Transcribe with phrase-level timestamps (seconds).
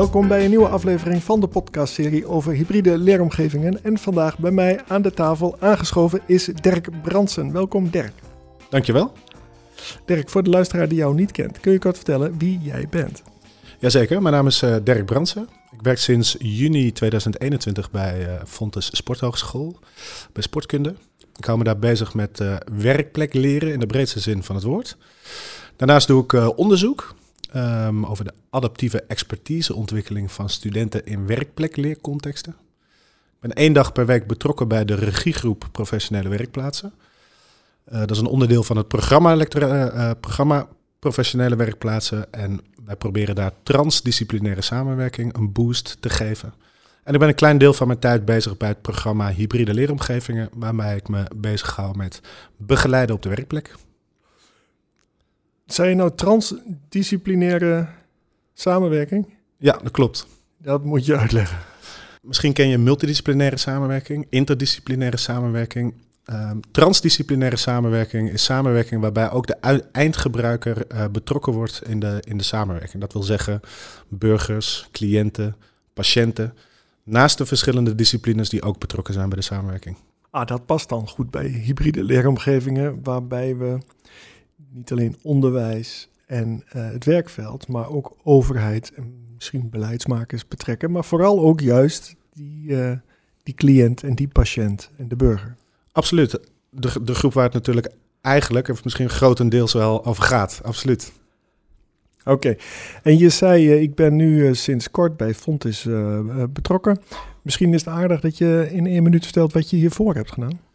[0.00, 3.84] Welkom bij een nieuwe aflevering van de podcastserie over hybride leeromgevingen.
[3.84, 7.52] En vandaag bij mij aan de tafel aangeschoven is Dirk Bransen.
[7.52, 8.12] Welkom Dirk.
[8.70, 9.12] Dankjewel.
[10.04, 13.22] Dirk, voor de luisteraar die jou niet kent, kun je kort vertellen wie jij bent?
[13.78, 15.48] Jazeker, mijn naam is uh, Dirk Bransen.
[15.72, 19.78] Ik werk sinds juni 2021 bij uh, Fontes Sporthogeschool,
[20.32, 20.94] bij sportkunde.
[21.36, 24.64] Ik hou me daar bezig met uh, werkplek leren in de breedste zin van het
[24.64, 24.96] woord.
[25.76, 27.14] Daarnaast doe ik onderzoek
[27.56, 32.52] um, over de adaptieve expertiseontwikkeling van studenten in werkplekleercontexten.
[33.32, 36.92] Ik ben één dag per week betrokken bij de regiegroep Professionele Werkplaatsen.
[37.92, 40.68] Uh, dat is een onderdeel van het programma, uh, programma
[40.98, 42.32] Professionele Werkplaatsen.
[42.32, 46.54] En wij proberen daar transdisciplinaire samenwerking een boost te geven.
[47.04, 50.48] En ik ben een klein deel van mijn tijd bezig bij het programma Hybride Leeromgevingen,
[50.54, 52.20] waarmee ik me bezig hou met
[52.56, 53.74] begeleiden op de werkplek.
[55.72, 57.88] Zijn je nou transdisciplinaire
[58.54, 59.26] samenwerking?
[59.56, 60.26] Ja, dat klopt.
[60.58, 61.58] Dat moet je uitleggen.
[62.22, 65.94] Misschien ken je multidisciplinaire samenwerking, interdisciplinaire samenwerking.
[66.32, 72.36] Um, transdisciplinaire samenwerking is samenwerking waarbij ook de eindgebruiker uh, betrokken wordt in de, in
[72.36, 73.00] de samenwerking.
[73.00, 73.60] Dat wil zeggen
[74.08, 75.56] burgers, cliënten,
[75.94, 76.54] patiënten,
[77.02, 79.96] naast de verschillende disciplines die ook betrokken zijn bij de samenwerking.
[80.30, 83.78] Ah, dat past dan goed bij hybride leeromgevingen, waarbij we
[84.72, 91.04] niet alleen onderwijs en uh, het werkveld, maar ook overheid en misschien beleidsmakers betrekken, maar
[91.04, 92.92] vooral ook juist die, uh,
[93.42, 95.56] die cliënt en die patiënt en de burger.
[95.92, 96.40] Absoluut.
[96.70, 97.88] De, de groep waar het natuurlijk
[98.20, 100.60] eigenlijk, of misschien grotendeels wel over gaat.
[100.64, 101.12] Absoluut.
[102.20, 102.30] Oké.
[102.30, 102.58] Okay.
[103.02, 105.88] En je zei, uh, ik ben nu sinds kort bij Fontis
[106.50, 107.00] betrokken.
[107.42, 110.69] Misschien is het aardig dat je in één minuut vertelt wat je hiervoor hebt gedaan.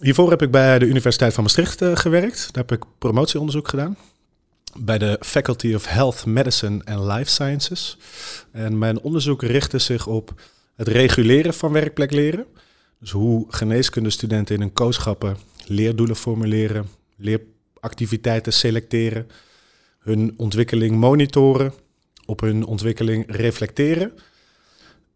[0.00, 2.48] Hiervoor heb ik bij de Universiteit van Maastricht gewerkt.
[2.52, 3.96] Daar heb ik promotieonderzoek gedaan.
[4.78, 7.98] Bij de Faculty of Health Medicine and Life Sciences.
[8.52, 10.40] En mijn onderzoek richtte zich op
[10.76, 12.46] het reguleren van werkplekleren.
[13.00, 15.36] Dus hoe geneeskundestudenten in hun kooschappen
[15.66, 19.26] leerdoelen formuleren, leeractiviteiten selecteren,
[19.98, 21.72] hun ontwikkeling monitoren,
[22.26, 24.12] op hun ontwikkeling reflecteren.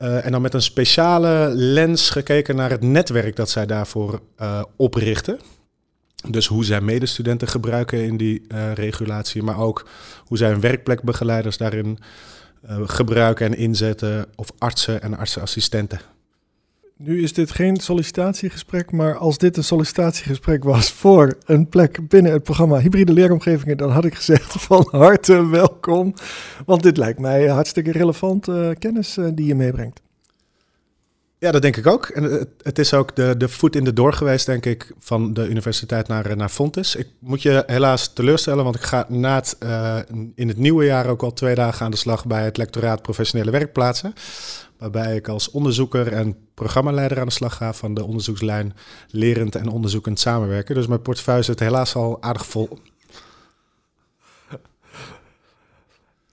[0.03, 4.63] Uh, en dan met een speciale lens gekeken naar het netwerk dat zij daarvoor uh,
[4.77, 5.41] oprichten.
[6.31, 9.89] Dus hoe zij medestudenten gebruiken in die uh, regulatie, maar ook
[10.25, 11.99] hoe zij hun werkplekbegeleiders daarin
[12.85, 16.01] gebruiken en inzetten, of artsen en artsenassistenten.
[17.05, 22.33] Nu is dit geen sollicitatiegesprek, maar als dit een sollicitatiegesprek was voor een plek binnen
[22.33, 26.15] het programma Hybride Leeromgevingen, dan had ik gezegd van harte welkom.
[26.67, 30.01] Want dit lijkt mij hartstikke relevant uh, kennis uh, die je meebrengt.
[31.43, 32.07] Ja, dat denk ik ook.
[32.07, 35.35] En het, het, is ook de, de voet in de door geweest, denk ik, van
[35.35, 36.97] de universiteit naar, naar Fontes.
[36.97, 39.99] Ik moet je helaas teleurstellen, want ik ga na het, uh,
[40.35, 43.51] in het nieuwe jaar ook al twee dagen aan de slag bij het lectoraat professionele
[43.51, 44.15] werkplaatsen
[44.79, 48.75] waarbij ik als onderzoeker en programmaleider aan de slag ga van de onderzoekslijn
[49.09, 50.75] lerend en onderzoekend samenwerken.
[50.75, 52.79] Dus mijn portefeuille zit helaas al aardig vol.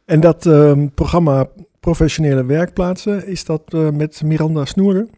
[0.05, 5.09] En dat uh, programma Professionele Werkplaatsen, is dat uh, met Miranda Snoeren?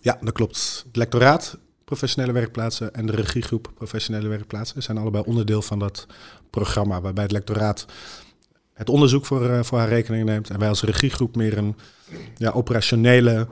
[0.00, 0.82] Ja, dat klopt.
[0.86, 6.06] Het lectoraat Professionele Werkplaatsen en de regiegroep Professionele Werkplaatsen zijn allebei onderdeel van dat
[6.50, 7.86] programma, waarbij het lectoraat
[8.72, 10.50] het onderzoek voor, uh, voor haar rekening neemt.
[10.50, 11.76] En wij als regiegroep meer een
[12.36, 13.48] ja, operationele,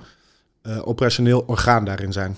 [0.63, 2.37] uh, operationeel orgaan daarin zijn.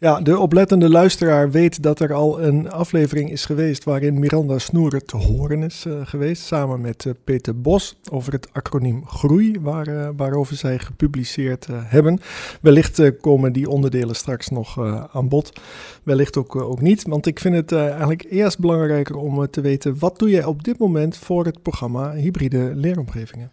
[0.00, 5.06] Ja, de oplettende luisteraar weet dat er al een aflevering is geweest waarin Miranda Snoeren
[5.06, 9.88] te horen is uh, geweest, samen met uh, Peter Bos, over het acroniem GROEI, waar,
[9.88, 12.20] uh, waarover zij gepubliceerd hebben.
[12.60, 14.78] Wellicht komen die onderdelen straks nog
[15.12, 15.60] aan bod,
[16.02, 20.18] wellicht ook, ook niet, want ik vind het eigenlijk eerst belangrijker om te weten, wat
[20.18, 23.52] doe jij op dit moment voor het programma Hybride Leeromgevingen?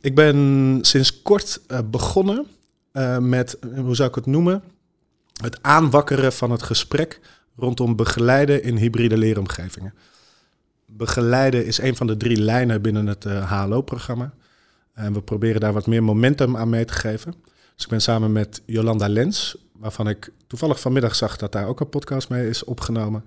[0.00, 1.60] Ik ben sinds kort
[1.90, 2.46] begonnen
[3.20, 4.62] met, hoe zou ik het noemen
[5.42, 7.20] het aanwakkeren van het gesprek
[7.56, 9.94] rondom begeleiden in hybride leeromgevingen.
[10.86, 14.32] Begeleiden is een van de drie lijnen binnen het uh, eh, HLO-programma.
[14.94, 17.34] En we proberen daar wat meer momentum aan mee te geven.
[17.74, 21.80] Dus ik ben samen met Jolanda Lens, waarvan ik toevallig vanmiddag zag dat daar ook
[21.80, 23.24] een podcast mee is opgenomen.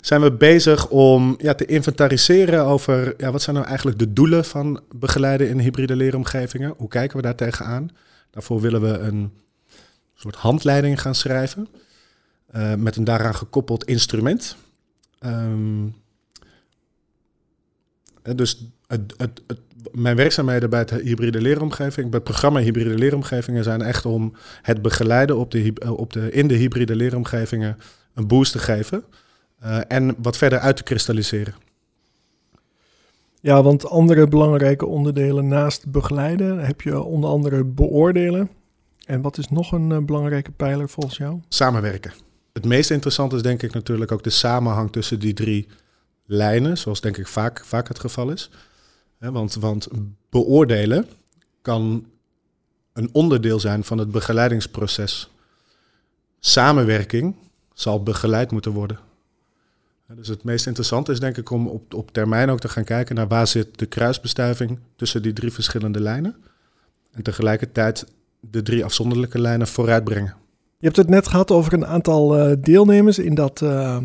[0.00, 4.44] Zijn we bezig om ja, te inventariseren over ja, wat zijn nou eigenlijk de doelen
[4.44, 6.74] van begeleiden in hybride leeromgevingen?
[6.76, 7.90] Hoe kijken we daar tegenaan?
[8.30, 9.32] Daarvoor willen we een
[10.20, 11.68] soort handleiding gaan schrijven.
[12.56, 14.56] Uh, met een daaraan gekoppeld instrument.
[15.24, 15.94] Um,
[18.22, 19.42] dus het, het,
[19.92, 24.32] mijn werkzaamheden bij het hybride leeromgeving, bij het programma hybride leeromgevingen, zijn echt om
[24.62, 27.78] het begeleiden op de, op de, in de hybride leeromgevingen
[28.14, 29.04] een boost te geven.
[29.62, 31.54] Uh, en wat verder uit te kristalliseren.
[33.40, 38.50] Ja, want andere belangrijke onderdelen naast begeleiden heb je onder andere beoordelen.
[39.10, 41.40] En wat is nog een uh, belangrijke pijler volgens jou?
[41.48, 42.12] Samenwerken.
[42.52, 45.68] Het meest interessante is denk ik natuurlijk ook de samenhang tussen die drie
[46.24, 48.50] lijnen, zoals denk ik vaak, vaak het geval is.
[49.18, 49.88] want, want
[50.28, 51.08] beoordelen
[51.62, 52.06] kan
[52.92, 55.30] een onderdeel zijn van het begeleidingsproces.
[56.40, 57.36] Samenwerking
[57.74, 58.98] zal begeleid moeten worden.
[60.06, 63.14] Dus het meest interessante is denk ik om op, op termijn ook te gaan kijken
[63.14, 66.36] naar waar zit de kruisbestuiving tussen die drie verschillende lijnen.
[67.12, 68.04] En tegelijkertijd
[68.40, 70.34] de drie afzonderlijke lijnen vooruitbrengen.
[70.78, 73.98] Je hebt het net gehad over een aantal uh, deelnemers in dat uh,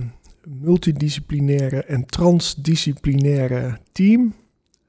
[0.44, 4.34] multidisciplinaire en transdisciplinaire team.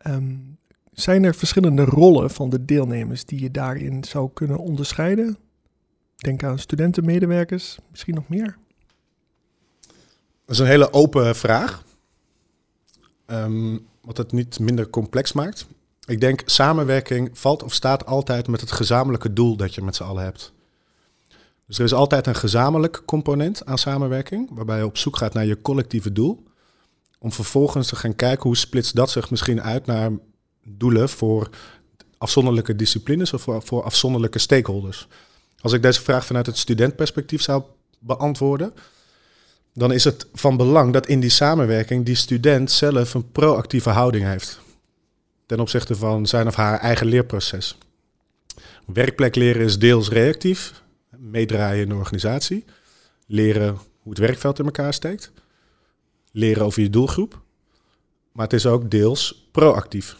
[0.06, 0.58] Um,
[0.93, 5.37] zijn er verschillende rollen van de deelnemers die je daarin zou kunnen onderscheiden?
[6.16, 8.56] Denk aan studenten, medewerkers, misschien nog meer?
[10.44, 11.84] Dat is een hele open vraag.
[13.26, 15.66] Um, wat het niet minder complex maakt.
[16.06, 20.02] Ik denk samenwerking valt of staat altijd met het gezamenlijke doel dat je met z'n
[20.02, 20.52] allen hebt.
[21.66, 25.44] Dus er is altijd een gezamenlijk component aan samenwerking, waarbij je op zoek gaat naar
[25.44, 26.44] je collectieve doel.
[27.18, 30.10] Om vervolgens te gaan kijken hoe splitst dat zich misschien uit naar
[30.64, 31.50] doelen voor
[32.18, 35.08] afzonderlijke disciplines of voor, voor afzonderlijke stakeholders.
[35.60, 37.62] Als ik deze vraag vanuit het studentperspectief zou
[37.98, 38.74] beantwoorden,
[39.74, 44.24] dan is het van belang dat in die samenwerking die student zelf een proactieve houding
[44.24, 44.64] heeft.
[45.46, 47.78] Ten opzichte van zijn of haar eigen leerproces.
[48.87, 50.82] Werkplek leren is deels reactief,
[51.16, 52.64] meedraaien in de organisatie,
[53.26, 55.32] leren hoe het werkveld in elkaar steekt,
[56.32, 57.40] leren over je doelgroep.
[58.32, 60.16] Maar het is ook deels proactief.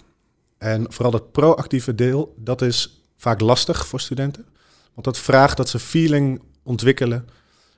[0.58, 4.46] En vooral dat proactieve deel, dat is vaak lastig voor studenten.
[4.94, 7.29] Want dat vraagt dat ze feeling ontwikkelen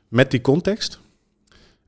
[0.09, 0.99] met die context.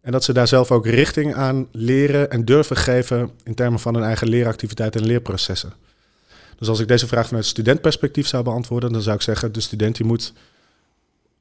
[0.00, 3.94] En dat ze daar zelf ook richting aan leren en durven geven in termen van
[3.94, 5.72] hun eigen leeractiviteit en leerprocessen.
[6.58, 9.96] Dus als ik deze vraag vanuit studentperspectief zou beantwoorden, dan zou ik zeggen, de student
[9.96, 10.32] die moet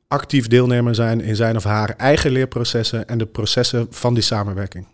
[0.07, 4.88] actief deelnemer zijn in zijn of haar eigen leerprocessen en de processen van die samenwerking.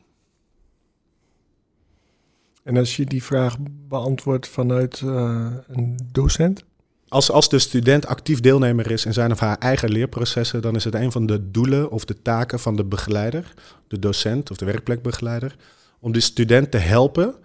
[2.63, 3.57] En als je die vraag
[3.87, 6.63] beantwoordt vanuit uh, een docent?
[7.07, 10.83] Als, als de student actief deelnemer is in zijn of haar eigen leerprocessen, dan is
[10.83, 13.53] het een van de doelen of de taken van de begeleider,
[13.87, 15.55] de docent of de werkplekbegeleider,
[15.99, 17.35] om de student te helpen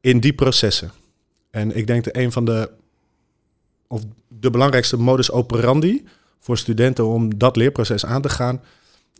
[0.00, 0.90] in die processen.
[1.50, 2.70] En ik denk dat een van de,
[3.86, 6.04] of de belangrijkste modus operandi
[6.38, 8.62] voor studenten om dat leerproces aan te gaan,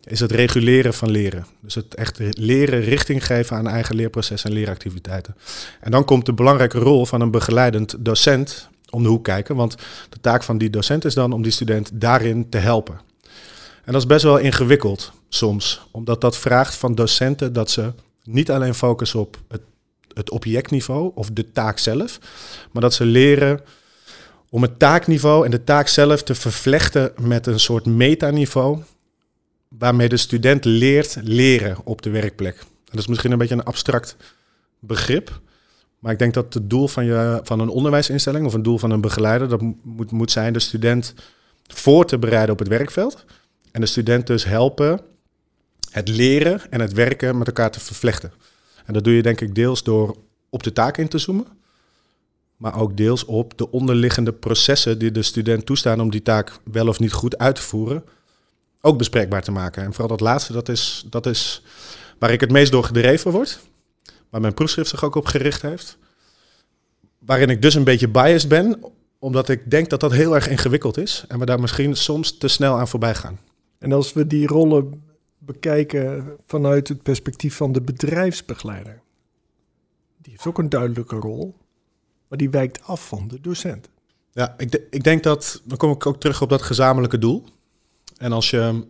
[0.03, 1.45] is het reguleren van leren.
[1.61, 5.35] Dus het echt leren richting geven aan eigen leerproces en leeractiviteiten.
[5.79, 9.55] En dan komt de belangrijke rol van een begeleidend docent om de hoek kijken.
[9.55, 9.75] Want
[10.09, 12.99] de taak van die docent is dan om die student daarin te helpen.
[13.83, 17.93] En dat is best wel ingewikkeld soms, omdat dat vraagt van docenten dat ze
[18.23, 19.61] niet alleen focussen op het,
[20.13, 22.19] het objectniveau of de taak zelf,
[22.71, 23.61] maar dat ze leren
[24.49, 28.83] om het taakniveau en de taak zelf te vervlechten met een soort metaniveau
[29.67, 32.63] waarmee de student leert leren op de werkplek.
[32.85, 34.15] Dat is misschien een beetje een abstract
[34.79, 35.39] begrip.
[36.01, 38.91] Maar ik denk dat het doel van, je, van een onderwijsinstelling of een doel van
[38.91, 41.13] een begeleider, dat moet, moet zijn de student
[41.67, 43.25] voor te bereiden op het werkveld.
[43.71, 45.01] En de student dus helpen
[45.91, 48.31] het leren en het werken met elkaar te vervlechten.
[48.85, 50.17] En dat doe je denk ik deels door
[50.49, 51.47] op de taak in te zoomen.
[52.57, 56.87] Maar ook deels op de onderliggende processen die de student toestaan om die taak wel
[56.87, 58.03] of niet goed uit te voeren
[58.81, 59.83] ook bespreekbaar te maken.
[59.83, 61.61] En vooral dat laatste, dat is, dat is
[62.19, 63.59] waar ik het meest door gedreven word.
[64.31, 65.97] Waar mijn proefschrift zich ook op gericht heeft.
[67.19, 68.79] Waarin ik dus een beetje biased ben,
[69.19, 71.25] omdat ik denk dat dat heel erg ingewikkeld is.
[71.27, 73.39] En we daar misschien soms te snel aan voorbij gaan.
[73.77, 75.03] En als we die rollen
[75.37, 79.01] bekijken vanuit het perspectief van de bedrijfsbegeleider.
[80.17, 81.55] Die heeft ook een duidelijke rol,
[82.27, 83.89] maar die wijkt af van de docent.
[84.31, 87.43] Ja, ik, ik denk dat, dan kom ik ook terug op dat gezamenlijke doel.
[88.17, 88.85] En als je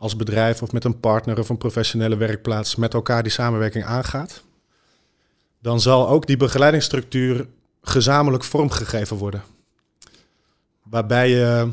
[0.00, 4.42] als bedrijf of met een partner of een professionele werkplaats met elkaar die samenwerking aangaat,
[5.58, 7.46] dan zal ook die begeleidingsstructuur
[7.82, 9.42] gezamenlijk vormgegeven worden.
[10.82, 11.68] Waarbij je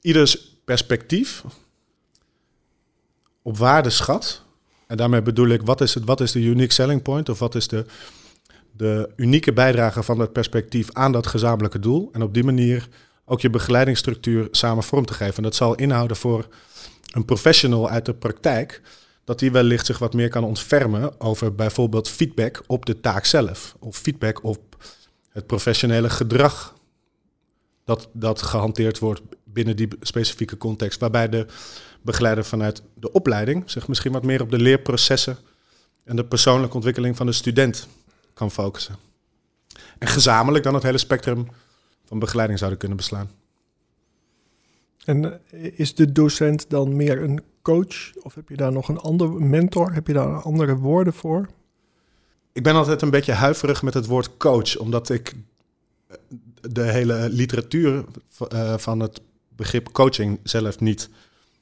[0.00, 1.44] ieders perspectief
[3.42, 4.42] op waarde schat.
[4.86, 7.54] En daarmee bedoel ik, wat is, het, wat is de unique selling point of wat
[7.54, 7.86] is de,
[8.70, 12.08] de unieke bijdrage van dat perspectief aan dat gezamenlijke doel.
[12.12, 12.88] En op die manier
[13.24, 15.36] ook je begeleidingsstructuur samen vorm te geven.
[15.36, 16.48] En dat zal inhouden voor
[17.10, 18.82] een professional uit de praktijk,
[19.24, 23.76] dat die wellicht zich wat meer kan ontfermen over bijvoorbeeld feedback op de taak zelf.
[23.78, 24.76] Of feedback op
[25.30, 26.74] het professionele gedrag
[27.84, 31.00] dat, dat gehanteerd wordt binnen die specifieke context.
[31.00, 31.46] Waarbij de
[32.02, 35.38] begeleider vanuit de opleiding zich misschien wat meer op de leerprocessen
[36.04, 37.88] en de persoonlijke ontwikkeling van de student
[38.34, 38.96] kan focussen.
[39.98, 41.48] En gezamenlijk dan het hele spectrum
[42.04, 43.30] van begeleiding zouden kunnen beslaan.
[45.08, 48.16] En eh, is de docent dan meer een coach?
[48.22, 49.92] Of heb je daar nog een andere mentor?
[49.92, 51.48] Heb je daar andere woorden voor?
[52.52, 55.34] Ik ben altijd een beetje huiverig met het woord coach, omdat ik
[56.06, 56.16] eh,
[56.60, 58.04] de hele literatuur
[58.48, 61.08] eh, van het begrip coaching zelf niet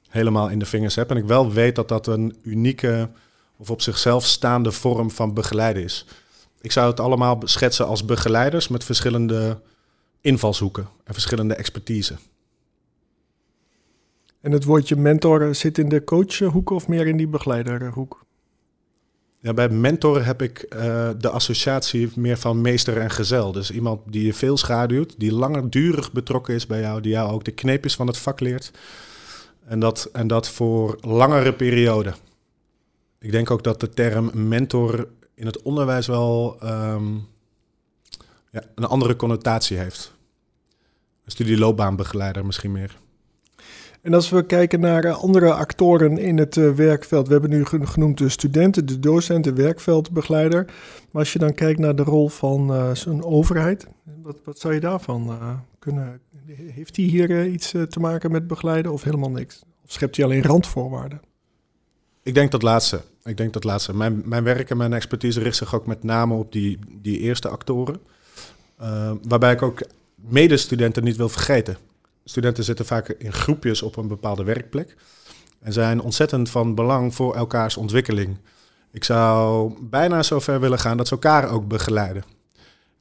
[0.08, 1.10] helemaal in de vingers heb.
[1.10, 3.10] En ik wel weet dat dat een unieke
[3.56, 6.06] of op zichzelf staande vorm van begeleiden is.
[6.60, 9.60] Ik zou het allemaal schetsen als begeleiders met verschillende
[10.20, 12.16] invalshoeken en verschillende expertise.
[14.46, 18.24] En het woordje mentor zit in de coachhoek of meer in die begeleiderhoek?
[19.40, 23.52] Ja, bij mentor heb ik uh, de associatie meer van meester en gezel.
[23.52, 27.44] Dus iemand die je veel schaduwt, die langdurig betrokken is bij jou, die jou ook
[27.44, 28.70] de kneepjes van het vak leert.
[29.64, 32.14] En dat, en dat voor langere perioden.
[33.18, 37.26] Ik denk ook dat de term mentor in het onderwijs wel um,
[38.50, 40.14] ja, een andere connotatie heeft.
[41.24, 43.04] Een studieloopbaanbegeleider misschien meer.
[44.06, 47.64] En als we kijken naar eh, andere actoren in het uh, werkveld, we hebben nu
[47.64, 50.64] genoemd de studenten, de docent, de werkveldbegeleider.
[51.10, 53.86] Maar als je dan kijkt naar de rol van uh, zo'n overheid,
[54.22, 55.38] wat, wat, zou je daarvan
[55.78, 56.20] kunnen?
[56.46, 59.62] Heeft hij hier iets te maken met begeleiden of helemaal niks?
[59.84, 61.20] Of schept hij alleen randvoorwaarden?
[62.22, 63.00] Ik denk dat laatste.
[63.24, 63.94] Ik denk dat laatste.
[63.94, 67.48] Mijn, mijn werk en mijn expertise richt zich ook met name op die, die eerste
[67.48, 68.00] actoren.
[69.22, 69.82] waarbij ik ook
[70.14, 71.76] medestudenten niet wil vergeten.
[72.28, 74.96] Studenten zitten vaak in groepjes op een bepaalde werkplek
[75.60, 78.38] en zijn ontzettend van belang voor elkaars ontwikkeling.
[78.90, 82.24] Ik zou bijna zover willen gaan dat ze elkaar ook begeleiden.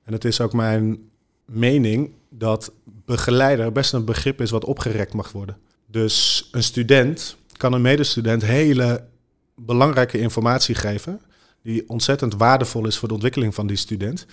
[0.04, 1.10] En het is ook mijn
[1.46, 5.58] mening dat begeleider best een begrip is wat opgerekt mag worden.
[5.86, 9.08] Dus een student kan een medestudent hele
[9.56, 11.22] belangrijke informatie geven,
[11.62, 14.26] die ontzettend waardevol is voor de ontwikkeling van die student.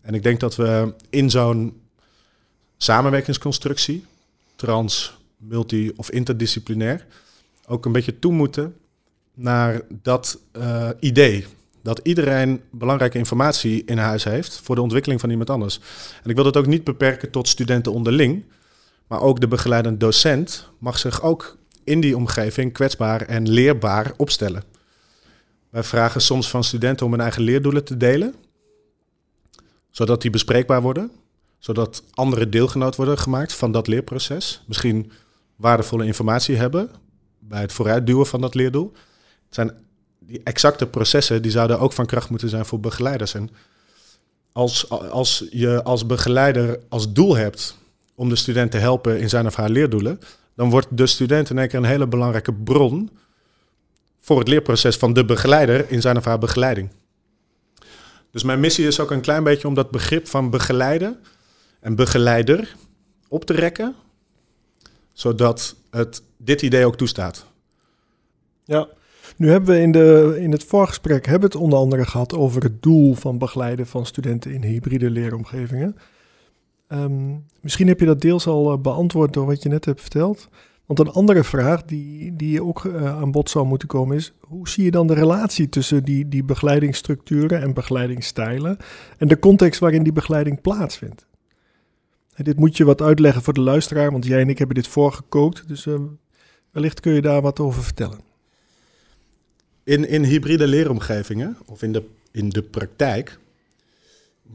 [0.00, 1.80] En ik denk dat we in zo'n
[2.76, 4.04] samenwerkingsconstructie
[4.62, 7.06] trans, multi of interdisciplinair,
[7.66, 8.76] ook een beetje toe moeten
[9.34, 11.46] naar dat uh, idee.
[11.82, 15.80] Dat iedereen belangrijke informatie in huis heeft voor de ontwikkeling van iemand anders.
[16.22, 18.44] En ik wil dat ook niet beperken tot studenten onderling,
[19.06, 24.62] maar ook de begeleidende docent mag zich ook in die omgeving kwetsbaar en leerbaar opstellen.
[25.70, 28.34] Wij vragen soms van studenten om hun eigen leerdoelen te delen,
[29.90, 31.10] zodat die bespreekbaar worden
[31.62, 34.62] zodat andere deelgenoot worden gemaakt van dat leerproces.
[34.66, 35.12] Misschien
[35.56, 36.90] waardevolle informatie hebben
[37.38, 38.92] bij het vooruitduwen van dat leerdoel.
[39.46, 39.72] Het zijn
[40.18, 43.34] die exacte processen die zouden ook van kracht moeten zijn voor begeleiders.
[43.34, 43.50] En
[44.52, 47.76] als, als je als begeleider als doel hebt
[48.14, 50.20] om de student te helpen in zijn of haar leerdoelen,
[50.54, 53.10] dan wordt de student in één keer een hele belangrijke bron
[54.20, 56.90] voor het leerproces van de begeleider in zijn of haar begeleiding.
[58.30, 61.18] Dus mijn missie is ook een klein beetje om dat begrip van begeleiden
[61.82, 62.76] en begeleider
[63.28, 63.94] op te rekken,
[65.12, 67.46] zodat het dit idee ook toestaat.
[68.64, 68.88] Ja,
[69.36, 72.82] nu hebben we in, de, in het voorgesprek hebben het onder andere gehad over het
[72.82, 75.96] doel van begeleiden van studenten in hybride leeromgevingen.
[76.86, 80.48] Ehm, misschien heb je dat deels al eh, beantwoord door wat je net hebt verteld.
[80.86, 84.68] Want een andere vraag die, die ook uh, aan bod zou moeten komen is: hoe
[84.68, 88.76] zie je dan de relatie tussen die, die begeleidingsstructuren en begeleidingsstijlen
[89.18, 91.26] en de context waarin die begeleiding plaatsvindt?
[92.36, 95.68] Dit moet je wat uitleggen voor de luisteraar, want jij en ik hebben dit voorgekookt.
[95.68, 96.00] Dus uh,
[96.70, 98.20] wellicht kun je daar wat over vertellen.
[99.84, 103.38] In, in hybride leeromgevingen, of in de, in de praktijk,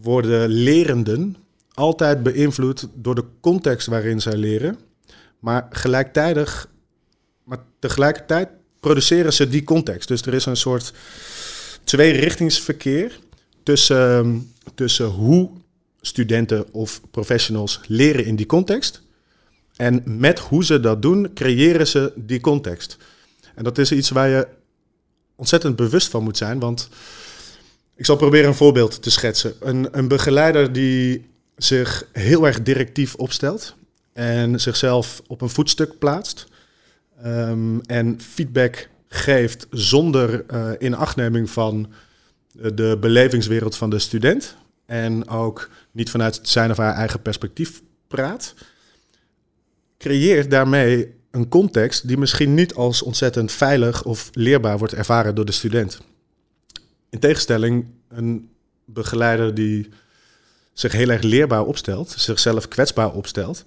[0.02, 1.36] worden lerenden
[1.74, 4.78] altijd beïnvloed door de context waarin zij leren.
[5.40, 6.70] Maar gelijktijdig,
[7.44, 10.08] maar tegelijkertijd produceren ze die context.
[10.08, 10.94] Dus er is een soort
[11.84, 13.20] tweerichtingsverkeer
[13.64, 15.50] tussen, tussen hoe
[16.08, 19.02] studenten of professionals leren in die context.
[19.76, 22.98] En met hoe ze dat doen, creëren ze die context.
[23.56, 24.48] En dat is iets waar je
[25.36, 26.60] ontzettend bewust van moet zijn.
[26.60, 26.90] Want
[27.96, 29.54] ik zal proberen een voorbeeld te schetsen.
[29.60, 33.76] Een, een begeleider die zich heel erg directief opstelt
[34.14, 36.48] en zichzelf op een voetstuk plaatst
[37.26, 41.92] um, en feedback geeft zonder uh, inachtneming van
[42.52, 44.56] de belevingswereld van de student
[44.88, 48.54] en ook niet vanuit zijn of haar eigen perspectief praat,
[49.98, 55.46] creëert daarmee een context die misschien niet als ontzettend veilig of leerbaar wordt ervaren door
[55.46, 56.02] de student.
[57.10, 58.50] In tegenstelling, een
[58.86, 59.90] begeleider die
[60.74, 63.64] zich heel erg leerbaar opstelt, zichzelf kwetsbaar opstelt,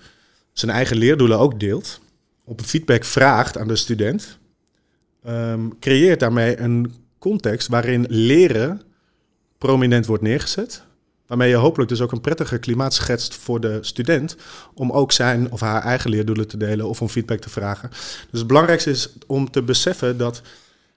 [0.53, 2.01] zijn eigen leerdoelen ook deelt,
[2.45, 4.39] op feedback vraagt aan de student,
[5.27, 8.83] um, creëert daarmee een context waarin leren
[9.59, 10.85] prominent wordt neergezet.
[11.31, 14.37] Waarmee je hopelijk dus ook een prettige klimaat schetst voor de student.
[14.75, 17.89] Om ook zijn of haar eigen leerdoelen te delen of om feedback te vragen.
[18.31, 20.43] Dus het belangrijkste is om te beseffen dat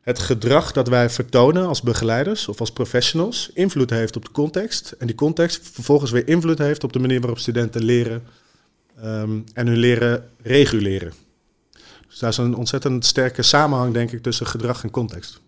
[0.02, 4.96] het gedrag dat wij vertonen als begeleiders of als professionals invloed heeft op de context.
[4.98, 8.24] En die context vervolgens weer invloed heeft op de manier waarop studenten leren
[9.02, 11.14] ehm, en hun leren reguleren.
[12.08, 15.42] Dus daar is een ontzettend sterke samenhang, denk ik, tussen gedrag en context.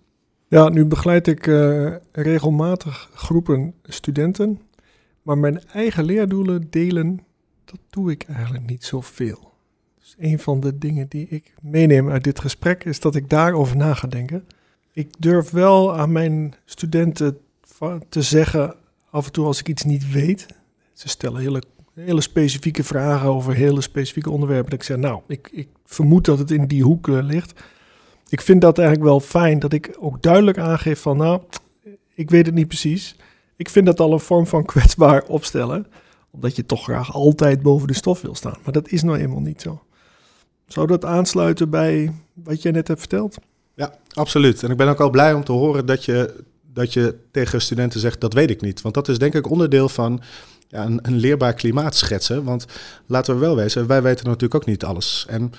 [0.48, 4.60] Ja, nu begeleid ik uh, regelmatig groepen studenten,
[5.26, 7.20] maar mijn eigen leerdoelen delen,
[7.66, 9.54] dat doe ik eigenlijk niet zoveel.
[10.00, 13.78] Dus een van de dingen die ik meeneem uit dit gesprek is dat ik daarover
[13.78, 14.46] na ga denken.
[14.92, 17.38] Ik durf wel aan mijn studenten
[18.10, 18.76] te zeggen,
[19.10, 20.46] af en toe als ik iets niet weet,
[20.94, 21.64] ze stellen hele,
[21.94, 24.70] hele specifieke vragen over hele specifieke onderwerpen.
[24.70, 27.54] Dat ik zeg, nou, ik, ik vermoed dat het in die hoek uh, ligt
[28.30, 31.42] ik vind dat eigenlijk wel fijn dat ik ook duidelijk aangeef van nou,
[32.14, 33.16] ik weet het niet precies.
[33.58, 35.88] Ik vind dat al een vorm van kwetsbaar opstellen,
[36.32, 38.58] omdat je toch graag altijd boven de stof wil staan.
[38.64, 39.84] Maar dat is nou eenmaal niet zo.
[40.68, 43.38] Zou dat aansluiten bij wat jij net hebt verteld?
[43.76, 44.64] Ja, absoluut.
[44.64, 46.44] En ik ben ook al blij om te horen dat je,
[46.74, 48.82] dat je tegen studenten zegt, dat weet ik niet.
[48.82, 50.22] Want dat is denk ik onderdeel van
[50.70, 52.44] een, een leerbaar klimaat schetsen.
[52.44, 52.66] Want
[53.06, 55.26] laten we wel wezen, wij weten natuurlijk ook niet alles.
[55.30, 55.52] En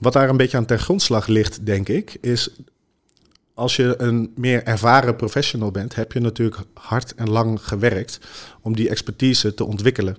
[0.00, 2.50] wat daar een beetje aan ten grondslag ligt, denk ik, is
[3.54, 8.18] als je een meer ervaren professional bent, heb je natuurlijk hard en lang gewerkt
[8.60, 10.16] om die expertise te ontwikkelen.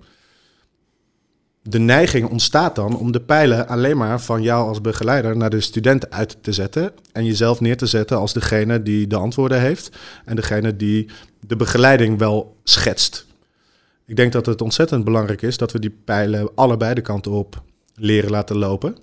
[1.61, 5.61] De neiging ontstaat dan om de pijlen alleen maar van jou als begeleider naar de
[5.61, 9.97] student uit te zetten en jezelf neer te zetten als degene die de antwoorden heeft
[10.25, 11.09] en degene die
[11.39, 13.25] de begeleiding wel schetst.
[14.05, 17.63] Ik denk dat het ontzettend belangrijk is dat we die pijlen allebei de kanten op
[17.95, 18.97] leren laten lopen.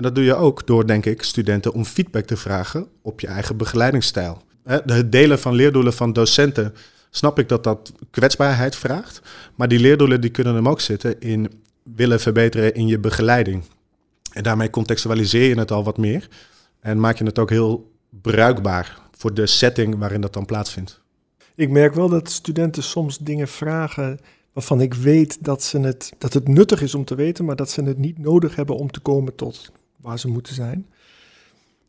[0.00, 3.26] En dat doe je ook door, denk ik, studenten om feedback te vragen op je
[3.26, 4.42] eigen begeleidingsstijl.
[4.64, 6.74] Het delen van leerdoelen van docenten,
[7.10, 9.20] snap ik dat dat kwetsbaarheid vraagt.
[9.54, 11.62] Maar die leerdoelen die kunnen hem ook zitten in
[11.94, 13.64] willen verbeteren in je begeleiding.
[14.32, 16.28] En daarmee contextualiseer je het al wat meer.
[16.80, 17.90] En maak je het ook heel
[18.22, 21.00] bruikbaar voor de setting waarin dat dan plaatsvindt.
[21.54, 24.20] Ik merk wel dat studenten soms dingen vragen
[24.52, 27.70] waarvan ik weet dat, ze het, dat het nuttig is om te weten, maar dat
[27.70, 30.86] ze het niet nodig hebben om te komen tot waar ze moeten zijn.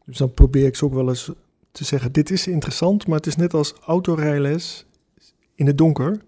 [0.06, 1.32] Dus dan probeer ik ze ook wel eens
[1.72, 4.86] te zeggen, dit is interessant, maar het is net als autorijles
[5.56, 6.22] in het donker.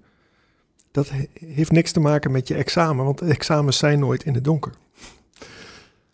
[0.91, 4.73] Dat heeft niks te maken met je examen, want examens zijn nooit in het donker.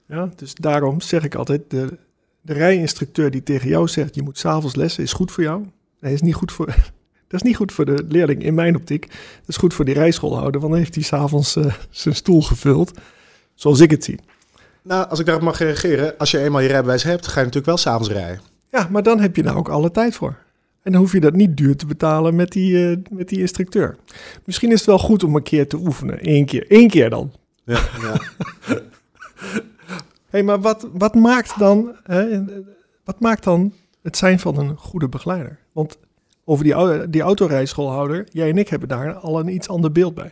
[0.05, 1.97] Ja, dus daarom zeg ik altijd, de,
[2.41, 5.65] de rijinstructeur die tegen jou zegt, je moet s'avonds lessen, is goed voor jou.
[5.99, 6.65] Hij is niet goed voor,
[7.27, 9.07] dat is niet goed voor de leerling in mijn optiek.
[9.09, 12.91] Dat is goed voor die rijschoolhouder, want dan heeft hij s'avonds uh, zijn stoel gevuld,
[13.53, 14.19] zoals ik het zie.
[14.89, 17.65] Nou, als ik daarop mag reageren, als je eenmaal je rijbewijs hebt, ga je natuurlijk
[17.65, 18.41] wel s'avonds rijden.
[18.71, 20.37] Ja, maar dan heb je nou ook alle tijd voor.
[20.81, 23.97] En dan hoef je dat niet duur te betalen met die, uh, met die instructeur.
[24.45, 26.17] Misschien is het wel goed om een keer te oefenen.
[26.21, 26.65] Eén keer.
[26.67, 27.31] Eén keer dan.
[27.63, 28.21] Ja, ja.
[30.31, 32.43] hey, maar wat, wat, maakt dan, hè,
[33.03, 35.59] wat maakt dan het zijn van een goede begeleider?
[35.71, 35.97] Want
[36.45, 40.31] over die, die autorijschoolhouder, jij en ik hebben daar al een iets ander beeld bij.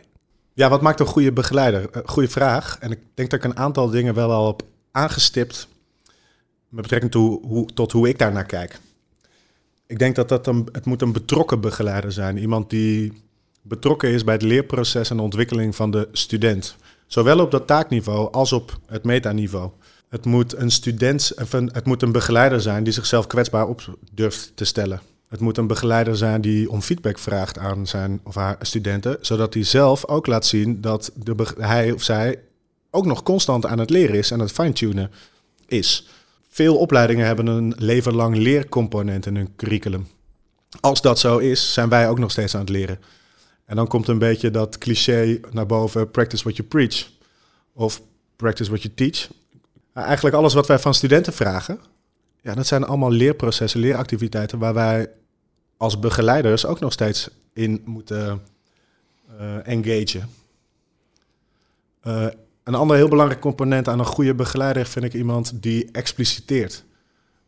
[0.58, 1.96] Ja, wat maakt een goede begeleider?
[1.96, 2.76] Uh, goede vraag.
[2.80, 5.68] En ik denk dat ik een aantal dingen wel al heb aangestipt
[6.68, 8.80] met betrekking hoe, tot hoe ik daarnaar kijk.
[9.86, 12.38] Ik denk dat dat een, het moet een betrokken begeleider zijn.
[12.38, 13.22] Iemand die
[13.62, 16.76] betrokken is bij het leerproces en de ontwikkeling van de student.
[17.06, 19.70] Zowel op dat taakniveau als op het metaniveau.
[20.08, 21.32] Het moet een student,
[21.72, 25.00] het moet een begeleider zijn die zichzelf kwetsbaar op durft te stellen.
[25.28, 29.54] Het moet een begeleider zijn die om feedback vraagt aan zijn of haar studenten, zodat
[29.54, 32.40] hij zelf ook laat zien dat de hij of zij
[32.90, 35.10] ook nog constant aan het leren is en het fine-tunen
[35.66, 36.08] is.
[36.48, 40.06] Veel opleidingen hebben een leven lang leercomponent in hun curriculum.
[40.80, 43.00] Als dat zo is, zijn wij ook nog steeds aan het leren.
[43.64, 47.08] En dan komt een beetje dat cliché naar boven: practice what you preach.
[47.72, 48.02] Of
[48.36, 49.28] practice what you teach.
[49.94, 51.80] Eigenlijk alles wat wij van studenten vragen,
[52.42, 55.10] ja, dat zijn allemaal leerprocessen, leeractiviteiten waar wij
[55.76, 58.42] als begeleiders ook nog steeds in moeten
[59.40, 59.56] uh,
[62.62, 66.84] een ander heel belangrijk component aan een goede begeleider vind ik iemand die expliciteert.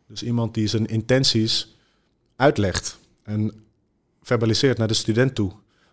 [0.07, 1.75] Dus iemand die zijn intenties
[2.35, 3.63] uitlegt en
[4.21, 5.51] verbaliseert naar de student toe.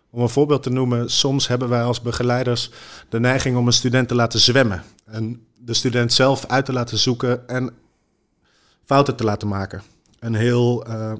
[0.09, 2.71] Om een voorbeeld te noemen, soms hebben wij als begeleiders
[3.09, 4.83] de neiging om een student te laten zwemmen.
[5.05, 7.73] En de student zelf uit te laten zoeken en
[8.89, 9.81] fouten te laten maken.
[10.19, 11.13] Een heel uh,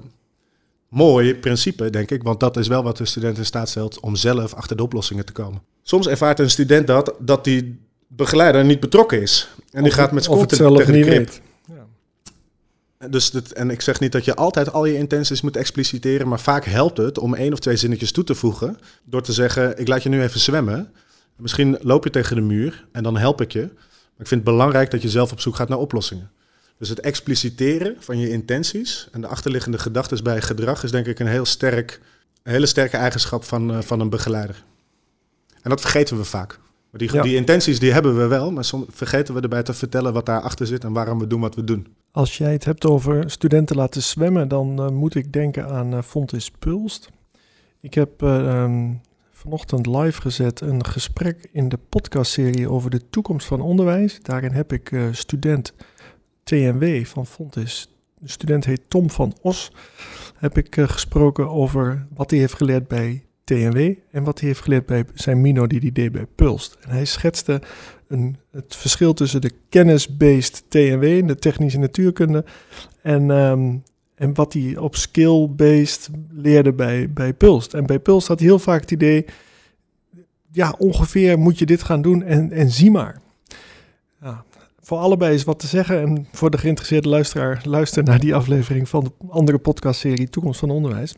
[0.88, 4.16] mooi principe, denk ik, want dat is wel wat de student in staat stelt om
[4.16, 5.62] zelf achter de oplossingen te komen.
[5.82, 9.48] Soms ervaart een student dat, dat die begeleider niet betrokken is.
[9.70, 11.30] En die gaat met zijn kop tegen de krip.
[11.66, 13.08] Ja.
[13.08, 16.40] Dus dit, en ik zeg niet dat je altijd al je intenties moet expliciteren, maar
[16.40, 18.78] vaak helpt het om één of twee zinnetjes toe te voegen.
[19.04, 20.92] Door te zeggen: Ik laat je nu even zwemmen.
[21.36, 23.60] Misschien loop je tegen de muur en dan help ik je.
[23.60, 26.30] Maar ik vind het belangrijk dat je zelf op zoek gaat naar oplossingen.
[26.80, 31.18] Dus het expliciteren van je intenties en de achterliggende gedachten bij gedrag is denk ik
[31.18, 32.00] een heel sterk,
[32.42, 34.64] een hele sterke eigenschap van, uh, van een begeleider.
[35.62, 36.58] En dat vergeten we vaak.
[36.90, 40.12] Maar die, die intenties die hebben we wel, maar soms vergeten we erbij te vertellen
[40.12, 41.86] wat daarachter zit en waarom we doen wat we doen.
[42.10, 46.02] Als jij het hebt over studenten laten zwemmen, dan uh, moet ik denken aan uh,
[46.02, 47.08] Fontis Pulst.
[47.80, 53.60] Ik heb um, vanochtend live gezet een gesprek in de podcastserie over de toekomst van
[53.60, 54.18] onderwijs.
[54.22, 55.72] Daarin heb ik student
[56.50, 59.72] TNW van Fontis, de student heet Tom van Os,
[60.36, 64.86] heb ik gesproken over wat hij heeft geleerd bij TNW en wat hij heeft geleerd
[64.86, 66.76] bij zijn Mino die hij deed bij Pulst.
[66.80, 67.62] En hij schetste
[68.08, 72.44] een, het verschil tussen de kennis-based TNW, de technische natuurkunde,
[73.02, 73.82] en, um,
[74.14, 77.74] en wat hij op skill-based leerde bij, bij Pulst.
[77.74, 79.26] En bij Pulst had hij heel vaak het idee,
[80.52, 83.20] ja, ongeveer moet je dit gaan doen en, en zie maar.
[84.22, 84.44] Ja,
[84.82, 86.00] voor allebei is wat te zeggen.
[86.00, 90.70] En voor de geïnteresseerde luisteraar, luister naar die aflevering van de andere podcastserie Toekomst van
[90.70, 91.14] Onderwijs.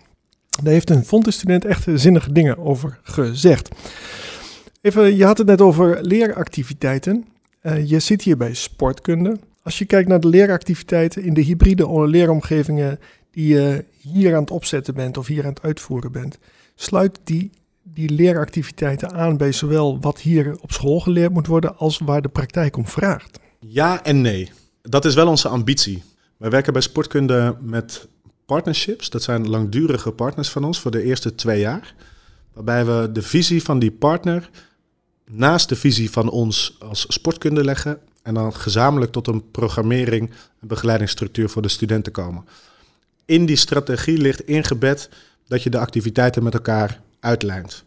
[0.62, 3.68] Daar heeft een Fontes-student echt zinnige dingen over gezegd.
[4.80, 7.26] Even, je had het net over leeractiviteiten.
[7.62, 9.38] Uh, je zit hier bij sportkunde.
[9.62, 12.98] Als je kijkt naar de leeractiviteiten in de hybride leeromgevingen
[13.30, 16.38] die je hier aan het opzetten bent of hier aan het uitvoeren bent,
[16.74, 17.50] sluit die,
[17.82, 22.28] die leeractiviteiten aan bij zowel wat hier op school geleerd moet worden als waar de
[22.28, 23.40] praktijk om vraagt?
[23.66, 24.50] Ja en nee.
[24.82, 26.02] Dat is wel onze ambitie.
[26.36, 28.08] Wij werken bij sportkunde met
[28.46, 29.10] partnerships.
[29.10, 31.94] Dat zijn langdurige partners van ons voor de eerste twee jaar.
[32.52, 34.50] Waarbij we de visie van die partner
[35.30, 37.98] naast de visie van ons als sportkunde leggen.
[38.22, 42.44] En dan gezamenlijk tot een programmering en begeleidingsstructuur voor de studenten komen.
[43.24, 45.08] In die strategie ligt ingebed
[45.46, 47.84] dat je de activiteiten met elkaar uitlijnt.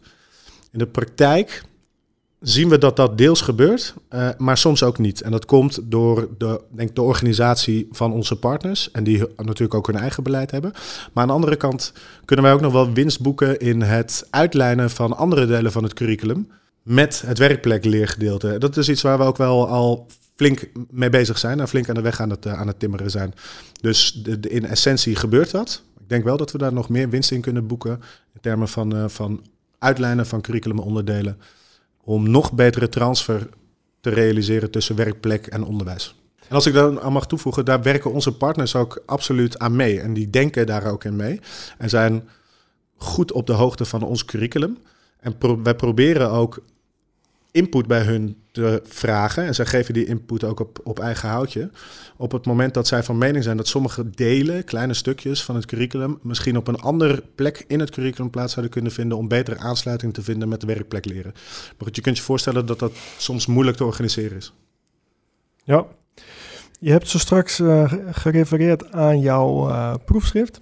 [0.72, 1.62] In de praktijk
[2.40, 5.22] zien we dat dat deels gebeurt, uh, maar soms ook niet.
[5.22, 9.86] En dat komt door de, denk de organisatie van onze partners, en die natuurlijk ook
[9.86, 10.72] hun eigen beleid hebben.
[11.12, 11.92] Maar aan de andere kant
[12.24, 15.94] kunnen wij ook nog wel winst boeken in het uitlijnen van andere delen van het
[15.94, 16.48] curriculum
[16.82, 18.58] met het werkplekleergedeelte.
[18.58, 21.94] Dat is iets waar we ook wel al flink mee bezig zijn en flink aan
[21.94, 23.34] de weg aan het, uh, aan het timmeren zijn.
[23.80, 25.82] Dus de, in essentie gebeurt dat.
[26.00, 28.00] Ik denk wel dat we daar nog meer winst in kunnen boeken
[28.34, 29.42] in termen van, uh, van
[29.78, 31.38] uitlijnen van curriculumonderdelen
[32.06, 33.48] om nog betere transfer
[34.00, 36.14] te realiseren tussen werkplek en onderwijs.
[36.48, 40.00] En als ik daar aan mag toevoegen, daar werken onze partners ook absoluut aan mee.
[40.00, 41.40] En die denken daar ook in mee.
[41.78, 42.28] En zijn
[42.96, 44.78] goed op de hoogte van ons curriculum.
[45.20, 46.62] En pro wij proberen ook
[47.50, 48.36] input bij hun
[48.82, 49.44] vragen.
[49.44, 51.70] En zij geven die input ook op, op eigen houtje.
[52.16, 55.66] Op het moment dat zij van mening zijn dat sommige delen, kleine stukjes van het
[55.66, 59.58] curriculum, misschien op een andere plek in het curriculum plaats zouden kunnen vinden om betere
[59.58, 61.32] aansluiting te vinden met de werkplek leren.
[61.78, 64.52] Maar je kunt je voorstellen dat dat soms moeilijk te organiseren is.
[65.64, 65.86] Ja,
[66.78, 70.60] je hebt zo straks uh, gerefereerd aan jouw uh, proefschrift.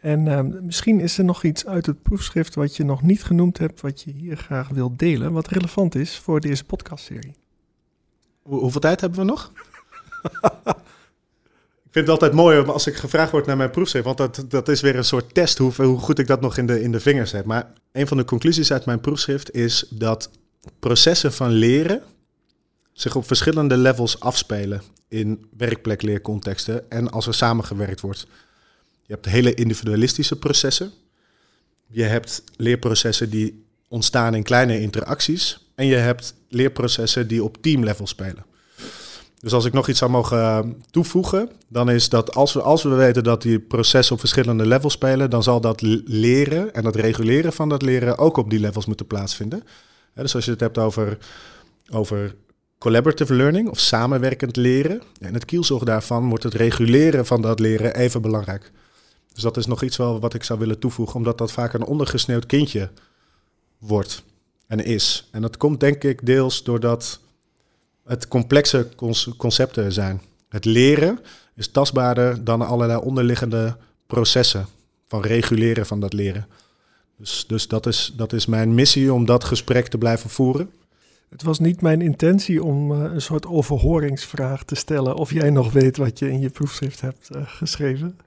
[0.00, 3.58] En uh, misschien is er nog iets uit het proefschrift wat je nog niet genoemd
[3.58, 7.34] hebt, wat je hier graag wilt delen, wat relevant is voor deze podcastserie.
[8.42, 9.52] Hoe, hoeveel tijd hebben we nog?
[11.84, 14.68] ik vind het altijd mooi als ik gevraagd word naar mijn proefschrift, want dat, dat
[14.68, 17.00] is weer een soort test hoe, hoe goed ik dat nog in de, in de
[17.00, 17.44] vingers heb.
[17.44, 20.30] Maar een van de conclusies uit mijn proefschrift is dat
[20.78, 22.02] processen van leren
[22.92, 28.26] zich op verschillende levels afspelen in werkplekleercontexten en als er samengewerkt wordt.
[29.10, 30.90] Je hebt hele individualistische processen.
[31.86, 35.70] Je hebt leerprocessen die ontstaan in kleine interacties.
[35.74, 38.44] En je hebt leerprocessen die op teamlevel spelen.
[39.40, 40.58] Dus als ik nog iets zou mogen eh,
[40.90, 44.92] toevoegen, dan is dat als we, als we weten dat die processen op verschillende levels
[44.92, 48.86] spelen, dan zal dat leren en dat reguleren van dat leren ook op die levels
[48.86, 49.62] moeten plaatsvinden.
[50.14, 51.18] dus als je het hebt over,
[51.92, 52.34] over
[52.78, 57.94] collaborative learning of samenwerkend leren, en het kielzog daarvan wordt het reguleren van dat leren
[57.94, 58.72] even belangrijk.
[59.32, 61.84] Dus dat is nog iets wel wat ik zou willen toevoegen, omdat dat vaak een
[61.84, 62.90] ondergesneeuwd kindje
[63.78, 64.22] wordt
[64.66, 65.28] en is.
[65.30, 67.20] En dat komt denk ik deels doordat
[68.04, 68.88] het complexe
[69.36, 70.20] concepten zijn.
[70.48, 71.18] Het leren
[71.54, 74.66] is tastbaarder dan allerlei onderliggende processen
[75.06, 76.46] van reguleren van dat leren.
[77.16, 80.70] Dus, dus dat, is, dat is mijn missie om dat gesprek te blijven voeren.
[81.28, 85.72] Het was niet mijn intentie om uh, een soort overhoringsvraag te stellen of jij nog
[85.72, 88.18] weet wat je in je proefschrift hebt uh, geschreven.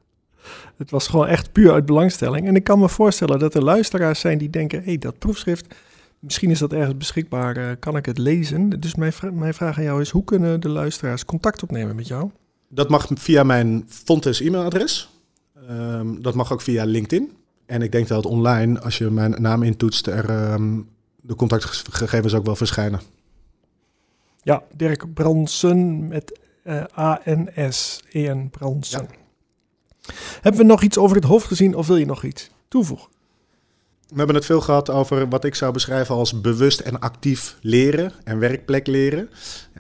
[0.78, 2.48] Het was gewoon echt puur uit belangstelling.
[2.48, 5.76] En ik kan me voorstellen dat er luisteraars zijn die denken: hé, hey, dat proefschrift,
[6.20, 8.70] misschien is dat ergens beschikbaar, uh, kan ik het lezen?
[8.70, 12.30] Dus mijn, mijn vraag aan jou is: hoe kunnen de luisteraars contact opnemen met jou?
[12.68, 15.10] Dat mag via mijn Fontes e-mailadres.
[15.68, 17.32] Ehm, dat mag ook via LinkedIn.
[17.66, 20.80] En ik denk dat online, als je mijn naam intoetst, er ehm,
[21.22, 23.02] de contactgegevens ook wel verschijnen.
[24.42, 29.08] Ja, Dirk Bransen met uh, A-N-S-E-N Bransen.
[30.42, 33.08] Hebben we nog iets over het hoofd gezien of wil je nog iets toevoegen?
[34.08, 38.12] We hebben het veel gehad over wat ik zou beschrijven als bewust en actief leren
[38.24, 39.30] en werkplek leren.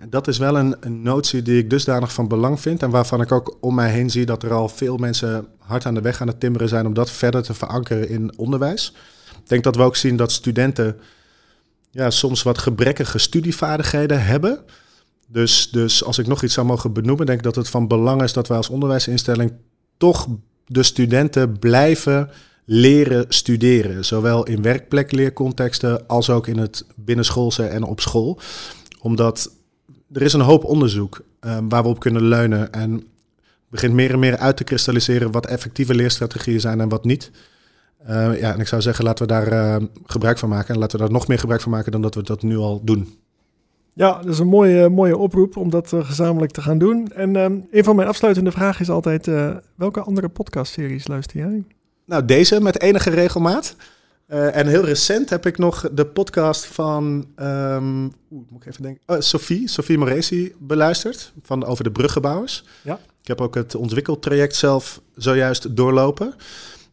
[0.10, 3.32] Dat is wel een, een, notie die ik dusdanig van belang vind en waarvan ik
[3.32, 6.28] ook om mij heen zie dat er al veel mensen hard aan de weg aan
[6.28, 8.94] het timmeren zijn om dat verder te verankeren in onderwijs.
[9.42, 11.00] Ik denk dat we ook zien dat studenten
[11.92, 14.60] ja, soms wat gebrekkige studievaardigheden hebben.
[15.28, 18.24] Dus, dus als ik nog iets zou mogen benoemen, denk ik dat het van belang
[18.24, 19.54] is dat wij als onderwijsinstelling
[20.04, 20.28] toch
[20.66, 22.30] de studenten blijven
[22.66, 24.06] leren studeren.
[24.06, 28.40] Zowel in werkplekleercontexten als ook in het binnenschoolse en op school.
[29.00, 29.52] Omdat
[30.12, 32.72] er is een hoop onderzoek uh, waar we op kunnen leunen.
[32.72, 33.04] En
[33.70, 37.32] begint meer en meer uit te kristalliseren wat effectieve leerstrategieën zijn en wat niet.
[38.10, 40.74] Uh, ja, en ik zou zeggen, laten we daar uh, gebruik van maken.
[40.74, 42.82] En laten we daar nog meer gebruik van maken dan dat we dat nu al
[42.84, 43.23] doen.
[43.94, 47.12] Ja, dat is een mooie, mooie oproep om dat uh, gezamenlijk te gaan doen.
[47.12, 49.30] En um, een van mijn afsluitende vragen is altijd:
[49.76, 51.64] welke andere podcastseries luister jij?
[52.06, 53.76] Nou, deze met enige regelmaat.
[54.28, 58.84] Uh, en heel recent heb ik nog de podcast van um, oeh, moet ik even
[58.84, 62.64] denken, uh, Sophie, Sophie Moresi beluisterd van over de bruggenbouwers.
[62.82, 63.00] Ja.
[63.22, 66.34] Ik heb ook het ontwikkeltraject zelf zojuist doorlopen.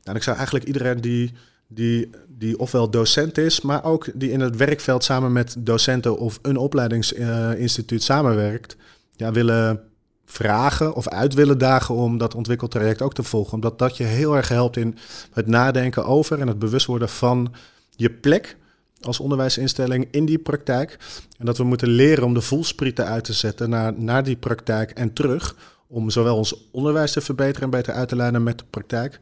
[0.04, 1.32] En ik zou eigenlijk iedereen die,
[1.66, 6.38] die, die ofwel docent is, maar ook die in het werkveld samen met docenten of
[6.42, 8.76] een opleidingsinstituut samenwerkt,
[9.16, 9.80] ja, willen
[10.24, 13.52] vragen of uit willen dagen om dat ontwikkeltraject ook te volgen.
[13.52, 14.96] Omdat dat je heel erg helpt in
[15.32, 17.52] het nadenken over en het bewust worden van
[17.90, 18.56] je plek
[19.00, 20.98] als onderwijsinstelling in die praktijk.
[21.38, 24.90] En dat we moeten leren om de voelsprieten uit te zetten naar, naar die praktijk
[24.90, 25.56] en terug.
[25.86, 29.18] Om zowel ons onderwijs te verbeteren en beter uit te lijnen met de praktijk.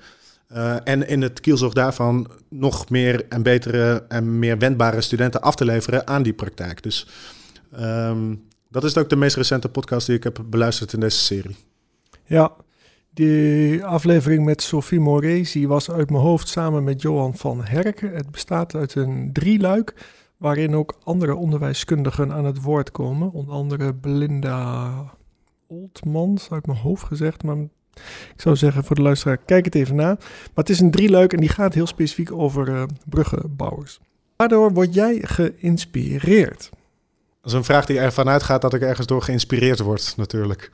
[0.53, 5.55] Uh, en in het kielzog daarvan nog meer en betere en meer wendbare studenten af
[5.55, 6.83] te leveren aan die praktijk.
[6.83, 7.07] Dus
[7.81, 11.57] um, dat is ook de meest recente podcast die ik heb beluisterd in deze serie.
[12.25, 12.53] Ja,
[13.11, 18.15] die aflevering met Sophie Moresi was uit mijn hoofd samen met Johan van Herken.
[18.15, 19.95] Het bestaat uit een drieluik
[20.37, 23.33] waarin ook andere onderwijskundigen aan het woord komen.
[23.33, 24.93] Onder andere Belinda
[25.67, 27.57] Oltmans, uit mijn hoofd gezegd, maar
[28.35, 30.15] ik zou zeggen voor de luisteraar, kijk het even na.
[30.15, 30.19] Maar
[30.55, 34.01] het is een drieluik en die gaat heel specifiek over uh, bruggenbouwers.
[34.37, 36.71] Waardoor word jij geïnspireerd?
[37.41, 40.71] Dat is een vraag die ervan uitgaat dat ik ergens door geïnspireerd word, natuurlijk.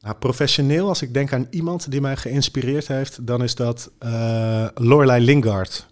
[0.00, 4.68] Nou, professioneel, als ik denk aan iemand die mij geïnspireerd heeft, dan is dat uh,
[4.74, 5.88] Lingard.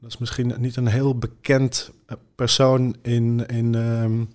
[0.00, 4.28] Dat is misschien niet een heel bekend eh, persoon in, in, um,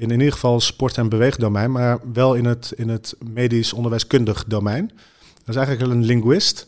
[0.00, 4.44] in in ieder geval sport- en beweegdomein, maar wel in het, in het medisch onderwijskundig
[4.44, 4.86] domein.
[5.34, 6.66] Dat is eigenlijk een linguist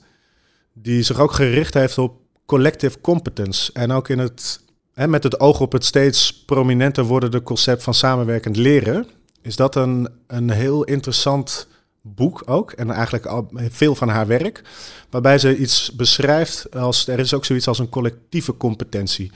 [0.72, 2.16] die zich ook gericht heeft op
[2.46, 4.60] collective competence en ook in het
[4.94, 9.06] en met het oog op het steeds prominenter wordende concept van samenwerkend leren,
[9.42, 11.68] is dat een, een heel interessant
[12.02, 12.72] boek ook.
[12.72, 14.62] En eigenlijk al veel van haar werk.
[15.10, 19.32] Waarbij ze iets beschrijft als er is ook zoiets als een collectieve competentie.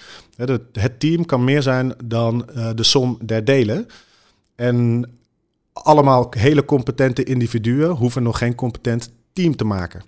[0.72, 3.86] Het team kan meer zijn dan uh, de som der delen.
[4.54, 5.10] En
[5.72, 10.02] allemaal hele competente individuen hoeven nog geen competent team te maken.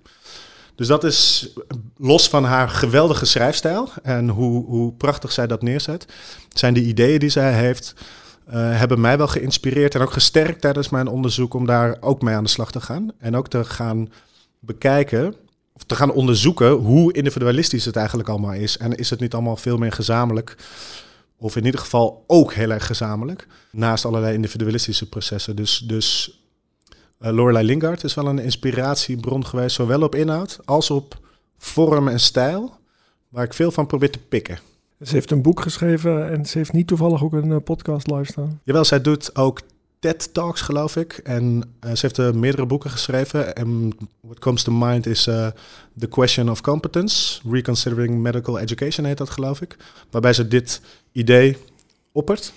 [0.75, 1.49] Dus dat is
[1.97, 6.05] los van haar geweldige schrijfstijl en hoe, hoe prachtig zij dat neerzet,
[6.53, 7.93] zijn die ideeën die zij heeft,
[8.57, 12.43] hebben mij wel geïnspireerd en ook gesterkt tijdens mijn onderzoek om daar ook mee aan
[12.43, 13.11] de slag te gaan.
[13.17, 14.09] En ook te gaan
[14.59, 15.35] bekijken,
[15.73, 18.77] of te gaan onderzoeken hoe individualistisch het eigenlijk allemaal is.
[18.77, 20.55] En is het niet allemaal veel meer gezamenlijk,
[21.37, 25.55] of in ieder geval ook heel erg gezamenlijk, naast allerlei individualistische processen.
[25.55, 26.39] Dus, dus
[27.19, 31.17] uh, Lorelei Lingard is wel een inspiratiebron geweest, zowel op inhoud als op
[31.57, 32.77] vorm en stijl,
[33.29, 34.59] waar ik veel van probeer te pikken.
[35.01, 38.25] Ze heeft een boek geschreven en ze heeft niet toevallig ook een uh, podcast live
[38.25, 38.59] staan.
[38.63, 39.61] Jawel, zij doet ook
[39.99, 41.13] TED Talks, geloof ik.
[41.23, 41.43] En
[41.85, 43.55] uh, ze heeft uh, meerdere boeken geschreven.
[43.55, 45.23] En what comes to mind is
[45.97, 49.77] The Question of Competence, Reconsidering Medical Education heet dat, geloof ik.
[50.11, 50.81] Waarbij ze dit
[51.11, 51.57] idee
[52.11, 52.53] oppert.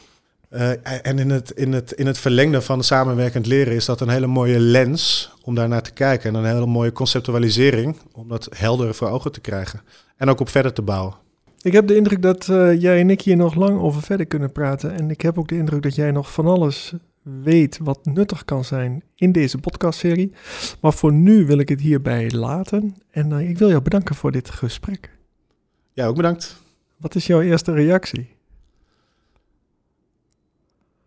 [1.03, 4.27] En in het, in, het, in het verlengde van samenwerkend leren is dat een hele
[4.27, 6.35] mooie lens om daar naar te kijken.
[6.35, 9.81] En een hele mooie conceptualisering om dat helder voor ogen te krijgen.
[10.17, 11.22] En ook op verder te bouwen.
[11.63, 14.53] Ik heb de indruk dat uh, jij en ik hier nog lang over verder kunnen
[14.53, 14.95] praten.
[14.95, 18.65] En ik heb ook de indruk dat jij nog van alles weet wat nuttig kan
[18.65, 20.33] zijn in deze podcastserie.
[20.81, 22.97] Maar voor nu wil ik het hierbij laten.
[23.11, 25.11] En uh, ik wil jou bedanken voor dit gesprek.
[25.93, 26.57] Ja, ook bedankt.
[26.97, 28.29] Wat is jouw eerste reactie?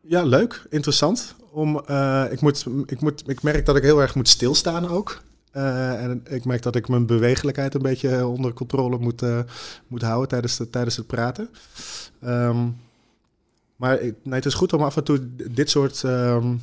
[0.02, 4.16] Ja, leuk, interessant om, uh, ik, moet, ik, moet, ik merk dat ik heel erg
[4.16, 5.24] moet stilstaan ook.
[5.58, 9.40] Uh, en ik merk dat ik mijn bewegelijkheid een beetje onder controle moet, uh,
[9.88, 11.50] moet houden tijdens, de, tijdens het praten.
[12.24, 12.78] Um,
[13.76, 16.62] maar het is goed om af en toe dit soort um,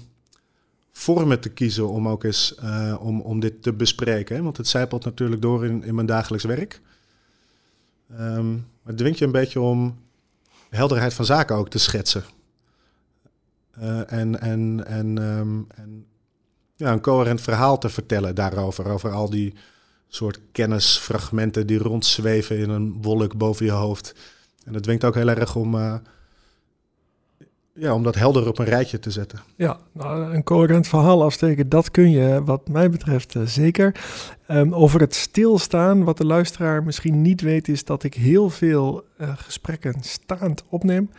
[0.93, 4.45] vormen te kiezen om ook eens uh, om, om dit te bespreken.
[4.45, 6.81] Want het zijpelt natuurlijk door in, in mijn dagelijks werk.
[8.21, 9.99] Um, het dwingt je een beetje om
[10.71, 12.25] helderheid van zaken ook te schetsen.
[14.07, 15.19] En, en, en,
[15.75, 16.07] en
[16.83, 18.87] ja, een coherent verhaal te vertellen daarover.
[18.87, 19.55] Over al die
[20.09, 24.14] soort kennisfragmenten die rondzweven in een wolk boven je hoofd.
[24.64, 25.95] En het dwingt ook heel erg om, uh,
[27.75, 29.40] ja, om dat helder op een rijtje te zetten.
[29.57, 34.01] Ja, nou, een coherent verhaal afsteken, dat kun je wat mij betreft uh, zeker.
[34.49, 39.05] Um, over het stilstaan, wat de luisteraar misschien niet weet, is dat ik heel veel
[39.21, 41.11] uh, gesprekken staand opneem.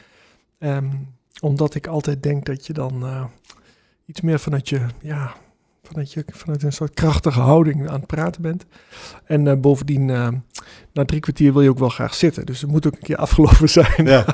[0.59, 3.05] Um, omdat ik altijd denk dat je dan
[4.05, 5.35] iets meer vanuit je, ja,
[5.83, 8.65] vanuit, je, vanuit een soort krachtige houding aan het praten bent.
[9.25, 10.27] En uh, bovendien, uh,
[10.93, 12.45] na drie kwartier wil je ook wel graag zitten.
[12.45, 14.05] Dus het moet ook een keer afgelopen zijn.
[14.05, 14.25] Ja.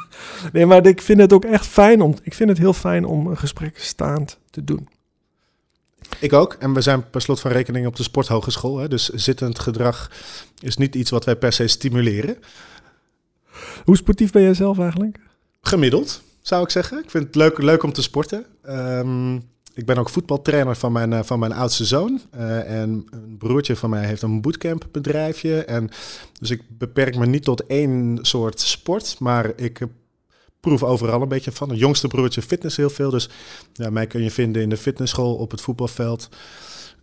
[0.52, 2.14] nee, maar ik vind het ook echt fijn om.
[2.22, 4.88] Ik vind het heel fijn om een gesprek staand te doen.
[6.18, 6.56] Ik ook.
[6.58, 8.78] En we zijn per slot van rekening op de sporthogeschool.
[8.78, 8.88] Hè?
[8.88, 10.10] Dus zittend gedrag
[10.58, 12.36] is niet iets wat wij per se stimuleren.
[13.84, 15.18] Hoe sportief ben jij zelf eigenlijk?
[15.62, 16.98] Gemiddeld, zou ik zeggen.
[16.98, 18.46] Ik vind het leuk, leuk om te sporten.
[18.68, 22.20] Um, ik ben ook voetbaltrainer van mijn, uh, van mijn oudste zoon.
[22.34, 25.64] Uh, en een broertje van mij heeft een bootcampbedrijfje.
[25.64, 25.90] En
[26.38, 29.86] dus ik beperk me niet tot één soort sport, maar ik
[30.60, 31.70] proef overal een beetje van.
[31.70, 33.10] Een jongste broertje fitness heel veel.
[33.10, 33.28] Dus
[33.72, 36.28] ja, mij kun je vinden in de fitnessschool, op het voetbalveld.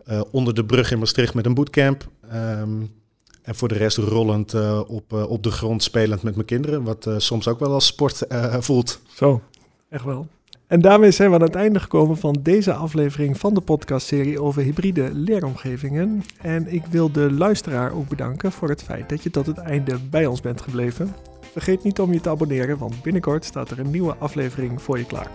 [0.09, 2.09] Uh, onder de brug in Maastricht met een bootcamp.
[2.33, 2.97] Um,
[3.41, 4.53] en voor de rest rollend
[4.87, 6.83] op, op de grond spelend met mijn kinderen.
[6.83, 8.25] Wat soms ook wel als sport
[8.59, 8.99] voelt.
[9.15, 9.41] Zo,
[9.89, 10.27] echt wel.
[10.69, 14.61] En daarmee zijn we aan het einde gekomen van deze aflevering van de podcastserie over
[14.61, 16.23] hybride leeromgevingen.
[16.41, 19.97] En ik wil de luisteraar ook bedanken voor het feit dat je tot het einde
[20.09, 21.15] bij ons bent gebleven.
[21.51, 25.05] Vergeet niet om je te abonneren, want binnenkort staat er een nieuwe aflevering voor je
[25.05, 25.31] klaar.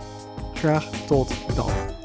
[0.53, 2.04] Graag tot dan.